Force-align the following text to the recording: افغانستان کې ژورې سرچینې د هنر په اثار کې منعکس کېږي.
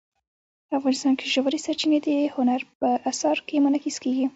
افغانستان 0.77 1.13
کې 1.19 1.25
ژورې 1.33 1.59
سرچینې 1.65 1.99
د 2.07 2.09
هنر 2.35 2.61
په 2.79 2.89
اثار 3.09 3.37
کې 3.47 3.63
منعکس 3.65 3.97
کېږي. 4.03 4.25